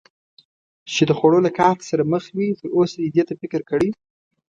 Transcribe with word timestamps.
چې 0.93 1.03
د 1.09 1.11
خوړو 1.17 1.39
له 1.45 1.51
قحط 1.57 1.79
سره 1.89 2.03
مخ 2.11 2.23
وي، 2.37 2.49
تراوسه 2.59 2.95
دې 3.01 3.09
دې 3.15 3.23
ته 3.29 3.33
فکر 3.41 3.61
کړی؟ 3.69 3.89